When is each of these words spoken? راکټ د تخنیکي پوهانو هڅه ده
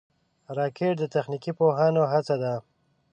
راکټ 0.57 0.93
د 0.99 1.03
تخنیکي 1.13 1.51
پوهانو 1.59 2.03
هڅه 2.11 2.35
ده 2.41 2.53